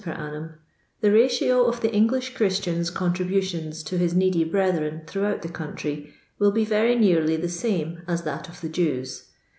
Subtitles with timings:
[0.03, 0.49] per annum),
[1.01, 6.51] the ratio of the English Christian's contributions to his needy brethren throughout the country will
[6.51, 9.25] be very nearly the same as that of the Jew's.